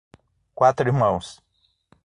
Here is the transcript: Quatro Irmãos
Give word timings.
Quatro 0.55 0.87
Irmãos 0.89 1.43